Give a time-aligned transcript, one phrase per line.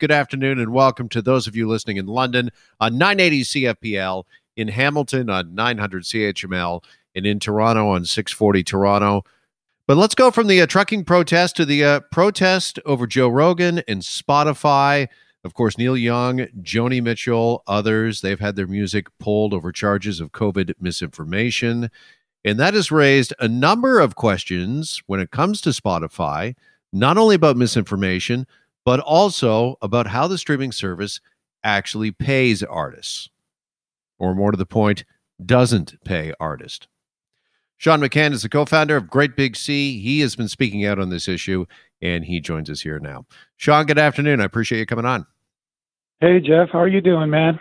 [0.00, 4.22] Good afternoon and welcome to those of you listening in London on 980 CFPL,
[4.56, 6.84] in Hamilton on 900 CHML,
[7.16, 9.24] and in Toronto on 640 Toronto.
[9.88, 13.82] But let's go from the uh, trucking protest to the uh, protest over Joe Rogan
[13.88, 15.08] and Spotify.
[15.42, 20.30] Of course, Neil Young, Joni Mitchell, others, they've had their music pulled over charges of
[20.30, 21.90] COVID misinformation.
[22.44, 26.54] And that has raised a number of questions when it comes to Spotify,
[26.92, 28.46] not only about misinformation,
[28.88, 31.20] but also about how the streaming service
[31.62, 33.28] actually pays artists,
[34.18, 35.04] or more to the point,
[35.44, 36.88] doesn't pay artists.
[37.76, 40.00] Sean McCann is the co founder of Great Big Sea.
[40.00, 41.66] He has been speaking out on this issue,
[42.00, 43.26] and he joins us here now.
[43.58, 44.40] Sean, good afternoon.
[44.40, 45.26] I appreciate you coming on.
[46.22, 46.70] Hey, Jeff.
[46.72, 47.60] How are you doing, man?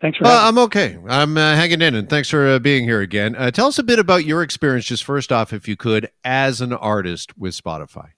[0.00, 0.28] Thanks for.
[0.28, 0.96] Uh, I'm okay.
[1.08, 3.34] I'm uh, hanging in, and thanks for uh, being here again.
[3.34, 6.60] Uh, tell us a bit about your experience, just first off, if you could, as
[6.60, 8.10] an artist with Spotify.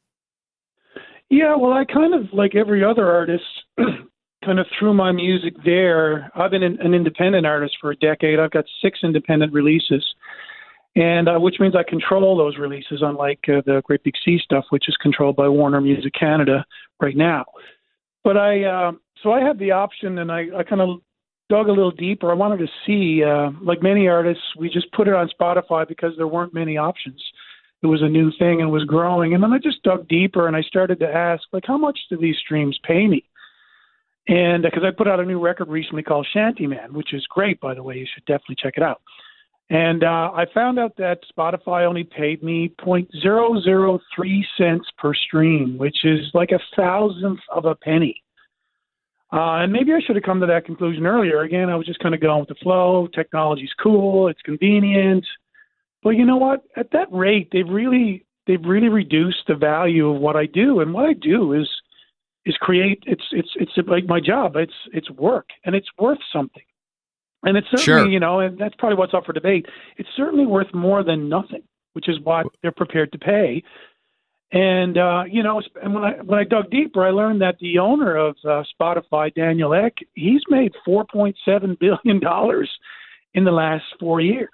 [1.30, 3.45] Yeah, well, I kind of like every other artist,
[4.45, 6.29] kind of threw my music there.
[6.34, 8.41] I've been an independent artist for a decade.
[8.41, 10.05] I've got six independent releases,
[10.97, 14.64] and uh, which means I control those releases, unlike uh, the Great Big Sea stuff,
[14.70, 16.64] which is controlled by Warner Music Canada
[17.00, 17.44] right now.
[18.25, 20.98] But I, uh, so I had the option, and I, I kind of
[21.48, 22.28] dug a little deeper.
[22.33, 26.12] I wanted to see, uh, like many artists, we just put it on Spotify because
[26.17, 27.22] there weren't many options
[27.83, 29.34] it was a new thing and was growing.
[29.34, 32.17] And then I just dug deeper and I started to ask, like, how much do
[32.17, 33.25] these streams pay me?
[34.28, 37.75] And because I put out a new record recently called Shantyman, which is great, by
[37.75, 39.00] the way, you should definitely check it out.
[39.70, 44.00] And uh, I found out that Spotify only paid me 0.003
[44.59, 48.22] cents per stream, which is like a thousandth of a penny.
[49.33, 51.42] Uh, and maybe I should have come to that conclusion earlier.
[51.42, 53.06] Again, I was just kind of going with the flow.
[53.15, 55.25] Technology's cool, it's convenient.
[56.03, 56.65] But you know what?
[56.77, 60.81] At that rate, they've really they've really reduced the value of what I do.
[60.81, 61.69] And what I do is
[62.47, 63.03] is create.
[63.06, 64.56] It's it's it's like my job.
[64.56, 66.62] It's it's work, and it's worth something.
[67.43, 68.09] And it's certainly sure.
[68.09, 69.67] you know, and that's probably what's up for debate.
[69.97, 71.62] It's certainly worth more than nothing,
[71.94, 73.62] which is what they're prepared to pay.
[74.53, 77.78] And uh, you know, and when I when I dug deeper, I learned that the
[77.78, 82.71] owner of uh, Spotify, Daniel Ek, he's made 4.7 billion dollars
[83.34, 84.50] in the last four years.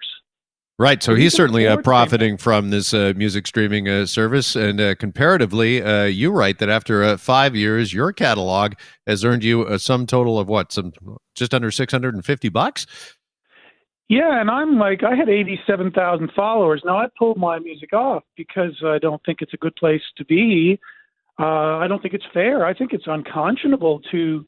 [0.78, 1.02] Right.
[1.02, 4.54] So he's certainly uh, profiting from this uh, music streaming uh, service.
[4.54, 8.74] And uh, comparatively, uh, you write that after uh, five years, your catalog
[9.06, 10.72] has earned you a sum total of what?
[10.72, 10.92] Some
[11.34, 12.86] just under 650 bucks?
[14.10, 14.38] Yeah.
[14.38, 16.82] And I'm like, I had 87,000 followers.
[16.84, 20.26] Now I pulled my music off because I don't think it's a good place to
[20.26, 20.78] be.
[21.38, 22.66] I don't think it's fair.
[22.66, 24.46] I think it's unconscionable to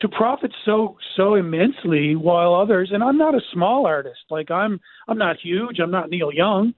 [0.00, 4.20] to profit so so immensely while others and I'm not a small artist.
[4.30, 5.78] Like I'm I'm not huge.
[5.80, 6.74] I'm not Neil Young.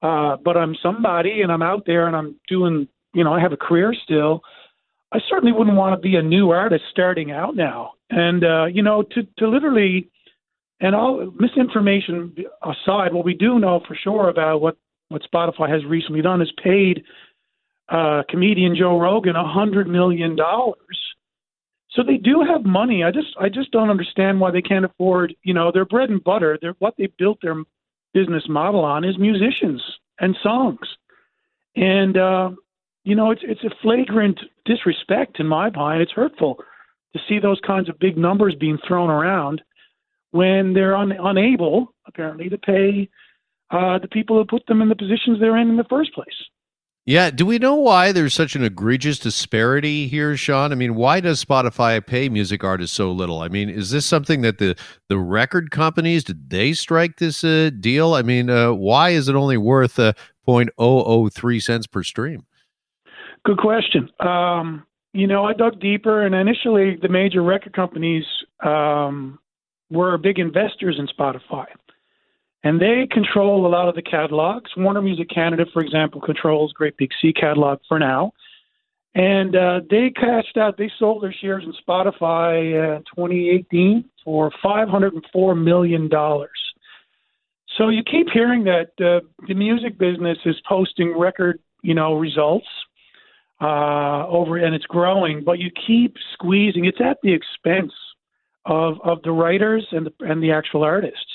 [0.00, 3.52] Uh but I'm somebody and I'm out there and I'm doing you know I have
[3.52, 4.42] a career still.
[5.12, 7.92] I certainly wouldn't want to be a new artist starting out now.
[8.10, 10.08] And uh you know to to literally
[10.80, 14.76] and all misinformation aside what we do know for sure about what
[15.08, 17.02] what Spotify has recently done is paid
[17.88, 20.76] uh comedian Joe Rogan a hundred million dollars
[21.94, 23.04] so they do have money.
[23.04, 25.34] I just I just don't understand why they can't afford.
[25.42, 26.58] You know, their bread and butter.
[26.60, 27.62] Their what they built their
[28.14, 29.82] business model on is musicians
[30.18, 30.86] and songs,
[31.76, 32.50] and uh,
[33.04, 36.02] you know it's it's a flagrant disrespect in my mind.
[36.02, 36.58] It's hurtful
[37.12, 39.60] to see those kinds of big numbers being thrown around
[40.30, 43.08] when they're un, unable apparently to pay
[43.70, 46.28] uh, the people who put them in the positions they're in in the first place.
[47.04, 47.30] Yeah.
[47.30, 50.70] Do we know why there's such an egregious disparity here, Sean?
[50.70, 53.40] I mean, why does Spotify pay music artists so little?
[53.40, 54.76] I mean, is this something that the
[55.08, 58.14] the record companies did they strike this uh, deal?
[58.14, 60.12] I mean, uh, why is it only worth uh,
[60.46, 62.46] 0.003 cents per stream?
[63.44, 64.08] Good question.
[64.20, 68.24] Um, you know, I dug deeper, and initially the major record companies
[68.64, 69.40] um,
[69.90, 71.66] were big investors in Spotify
[72.64, 74.70] and they control a lot of the catalogs.
[74.76, 78.32] Warner Music Canada, for example, controls Great Big Sea catalog for now,
[79.14, 80.78] and uh, they cashed out.
[80.78, 86.50] They sold their shares in Spotify uh, 2018 for 504 million dollars.
[87.78, 92.66] So you keep hearing that uh, the music business is posting record, you know, results
[93.62, 96.84] uh, over, and it's growing, but you keep squeezing.
[96.84, 97.92] It's at the expense
[98.66, 101.31] of of the writers and the and the actual artists.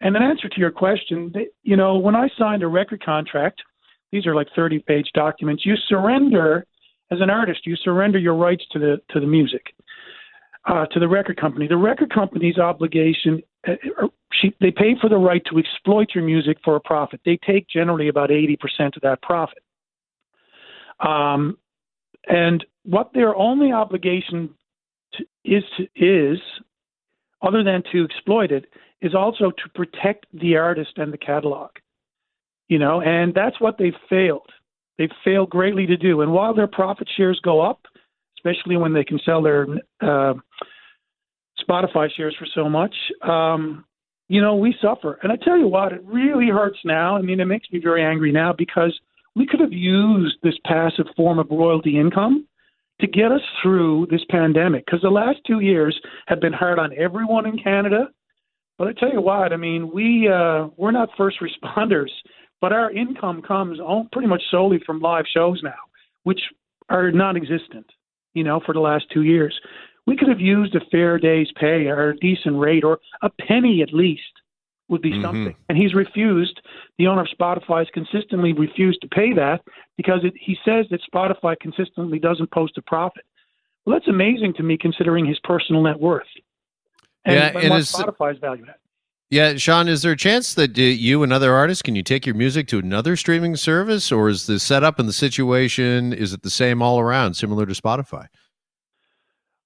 [0.00, 1.32] And in answer to your question,
[1.62, 3.62] you know, when I signed a record contract,
[4.12, 6.66] these are like 30 page documents, you surrender
[7.10, 9.74] as an artist, you surrender your rights to the to the music,
[10.66, 11.66] uh, to the record company.
[11.66, 16.24] The record company's obligation, uh, uh she, they pay for the right to exploit your
[16.24, 17.20] music for a profit.
[17.24, 18.56] They take generally about 80%
[18.96, 19.62] of that profit.
[21.00, 21.58] Um,
[22.28, 24.50] and what their only obligation
[25.44, 26.38] is to, is
[27.42, 28.66] other than to exploit it
[29.02, 31.70] is also to protect the artist and the catalog.
[32.68, 34.48] You know, and that's what they've failed.
[34.98, 36.20] They've failed greatly to do.
[36.20, 37.80] And while their profit shares go up,
[38.36, 39.66] especially when they can sell their
[40.00, 40.34] uh,
[41.68, 43.84] Spotify shares for so much, um,
[44.28, 45.18] you know, we suffer.
[45.22, 47.16] And I tell you what, it really hurts now.
[47.16, 48.98] I mean, it makes me very angry now because
[49.34, 52.46] we could have used this passive form of royalty income
[53.00, 56.90] to get us through this pandemic because the last two years have been hard on
[56.96, 58.08] everyone in Canada.
[58.80, 62.08] But I tell you what, I mean, we uh, we're not first responders,
[62.62, 63.78] but our income comes
[64.10, 65.74] pretty much solely from live shows now,
[66.22, 66.40] which
[66.88, 67.84] are non-existent,
[68.32, 69.54] you know, for the last two years.
[70.06, 73.82] We could have used a fair day's pay or a decent rate or a penny
[73.82, 74.22] at least
[74.88, 75.24] would be mm-hmm.
[75.24, 75.56] something.
[75.68, 76.58] And he's refused.
[76.98, 79.60] The owner of Spotify has consistently refused to pay that
[79.98, 83.24] because it, he says that Spotify consistently doesn't post a profit.
[83.84, 86.26] Well, that's amazing to me considering his personal net worth.
[87.24, 88.64] And, yeah, and, what Spotify's value.
[89.30, 92.26] Yeah, Sean, is there a chance that uh, you and other artists can you take
[92.26, 96.42] your music to another streaming service, or is the setup and the situation is it
[96.42, 98.26] the same all around, similar to Spotify?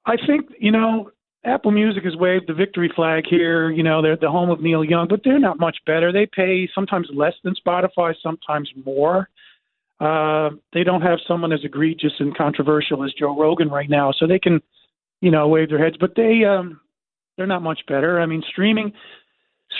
[0.04, 1.10] I think you know
[1.44, 3.70] Apple Music has waved the victory flag here.
[3.70, 6.10] You know, they're the home of Neil Young, but they're not much better.
[6.10, 9.28] They pay sometimes less than Spotify, sometimes more.
[10.00, 14.26] Uh, they don't have someone as egregious and controversial as Joe Rogan right now, so
[14.26, 14.60] they can,
[15.20, 15.96] you know, wave their heads.
[16.00, 16.80] But they, um,
[17.36, 18.20] they're not much better.
[18.20, 18.92] I mean, streaming,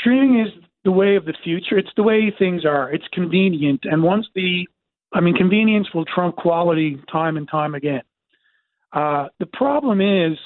[0.00, 0.48] streaming is
[0.84, 1.78] the way of the future.
[1.78, 2.92] It's the way things are.
[2.92, 4.66] It's convenient, and once the,
[5.12, 8.02] I mean, convenience will trump quality time and time again.
[8.92, 10.38] Uh, the problem is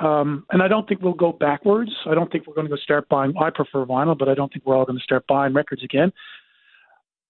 [0.00, 1.90] um, and I don't think we'll go backwards.
[2.06, 3.34] I don't think we're going to go start buying.
[3.38, 6.10] I prefer vinyl, but I don't think we're all going to start buying records again.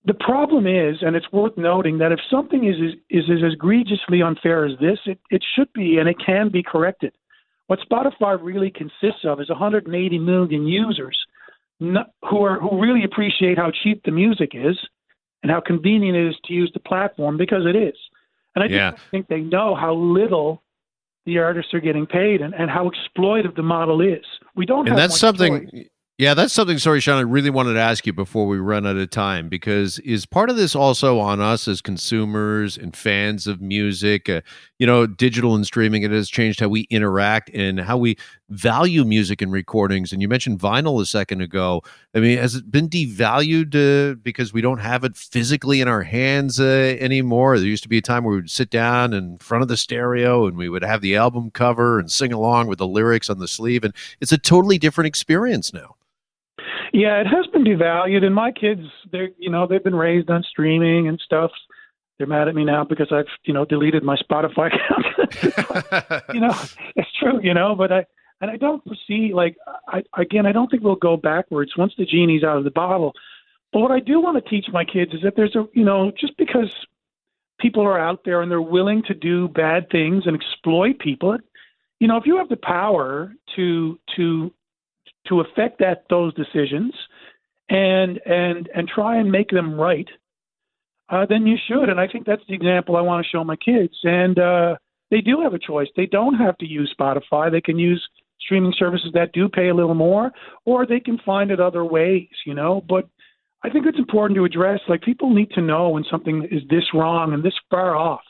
[0.05, 2.77] The problem is, and it's worth noting that if something is
[3.11, 6.63] is, is as egregiously unfair as this, it, it should be and it can be
[6.63, 7.13] corrected.
[7.71, 11.17] What Spotify really consists of is 180 million users
[11.79, 14.77] who are who really appreciate how cheap the music is
[15.45, 17.95] and how convenient it is to use the platform because it is.
[18.57, 18.97] And I yeah.
[19.13, 20.65] think they know how little
[21.27, 24.25] the artists are getting paid and, and how exploitive the model is.
[24.57, 25.87] We don't have and that's something choice.
[26.21, 26.77] Yeah, that's something.
[26.77, 27.17] Sorry, Sean.
[27.17, 30.51] I really wanted to ask you before we run out of time because is part
[30.51, 34.29] of this also on us as consumers and fans of music?
[34.29, 34.43] Uh,
[34.79, 38.19] you know, digital and streaming it has changed how we interact and how we
[38.51, 40.13] value music and recordings.
[40.13, 41.81] And you mentioned vinyl a second ago.
[42.15, 46.03] I mean, has it been devalued uh, because we don't have it physically in our
[46.03, 47.59] hands uh, anymore?
[47.59, 49.77] There used to be a time where we would sit down in front of the
[49.79, 53.39] stereo and we would have the album cover and sing along with the lyrics on
[53.39, 55.97] the sleeve, and it's a totally different experience now.
[56.93, 58.83] Yeah, it has been devalued, and my kids,
[59.13, 61.51] they're you know they've been raised on streaming and stuff.
[62.19, 66.25] They're mad at me now because I've you know deleted my Spotify account.
[66.35, 66.55] you know,
[66.97, 68.07] it's true, you know, but I
[68.41, 69.57] and I don't foresee like
[69.89, 73.13] I again I don't think we'll go backwards once the genie's out of the bottle.
[73.73, 76.11] But what I do want to teach my kids is that there's a you know
[76.19, 76.75] just because
[77.61, 81.37] people are out there and they're willing to do bad things and exploit people,
[82.01, 84.53] you know, if you have the power to to
[85.29, 86.93] to affect that those decisions
[87.69, 90.09] and and and try and make them right,
[91.09, 91.89] uh, then you should.
[91.89, 93.95] And I think that's the example I want to show my kids.
[94.03, 94.77] And uh,
[95.11, 95.89] they do have a choice.
[95.97, 97.51] They don't have to use Spotify.
[97.51, 98.07] They can use
[98.41, 100.33] streaming services that do pay a little more,
[100.65, 102.29] or they can find it other ways.
[102.45, 103.09] You know, but
[103.63, 104.81] I think it's important to address.
[104.89, 108.23] Like people need to know when something is this wrong and this far off.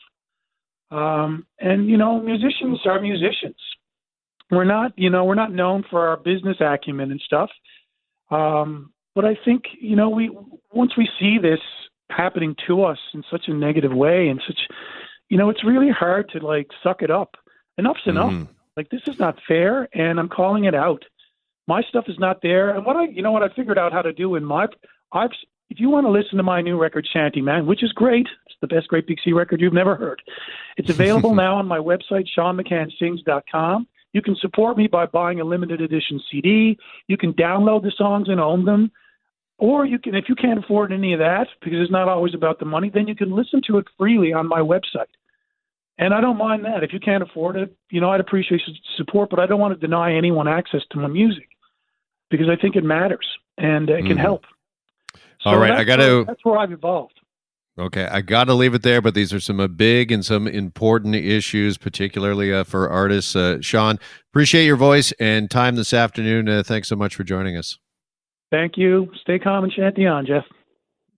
[0.90, 3.56] Um, and you know, musicians are musicians
[4.50, 7.50] we're not, you know, we're not known for our business acumen and stuff.
[8.30, 10.30] Um, but I think, you know, we
[10.72, 11.60] once we see this
[12.10, 14.58] happening to us in such a negative way and such,
[15.28, 17.36] you know, it's really hard to like suck it up.
[17.78, 18.32] Enough's enough.
[18.32, 18.48] Mm.
[18.76, 21.04] Like this is not fair, and I'm calling it out.
[21.66, 24.02] My stuff is not there, and what I, you know, what I figured out how
[24.02, 24.66] to do in my,
[25.12, 25.30] I've,
[25.68, 28.56] if you want to listen to my new record, Shanty Man, which is great, it's
[28.60, 30.22] the best Great Big Sea record you've never heard.
[30.76, 33.86] It's available now on my website, SeanMcCannSings.com.
[34.12, 36.78] You can support me by buying a limited edition CD.
[37.06, 38.90] You can download the songs and own them.
[39.58, 42.58] Or you can, if you can't afford any of that, because it's not always about
[42.58, 45.12] the money, then you can listen to it freely on my website.
[45.98, 46.82] And I don't mind that.
[46.82, 48.62] If you can't afford it, you know, I'd appreciate
[48.96, 51.48] support, but I don't want to deny anyone access to my music
[52.30, 53.26] because I think it matters
[53.58, 54.18] and it can mm-hmm.
[54.18, 54.44] help.
[55.42, 56.24] So All right, I got to.
[56.26, 57.19] That's where I've evolved.
[57.80, 60.46] Okay, I got to leave it there, but these are some uh, big and some
[60.46, 63.34] important issues, particularly uh, for artists.
[63.34, 63.98] Uh, Sean,
[64.30, 66.46] appreciate your voice and time this afternoon.
[66.46, 67.78] Uh, thanks so much for joining us.
[68.50, 69.10] Thank you.
[69.22, 70.44] Stay calm and shanty on, Jeff.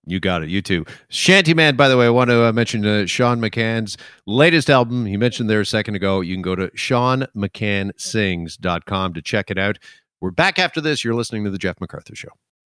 [0.06, 0.50] You got it.
[0.50, 0.84] You too.
[1.10, 5.06] Shantyman, by the way, I want to uh, mention uh, Sean McCann's latest album.
[5.06, 6.20] He mentioned there a second ago.
[6.20, 9.78] You can go to SeanMcCannSings.com to check it out.
[10.20, 11.02] We're back after this.
[11.02, 12.28] You're listening to The Jeff McArthur Show.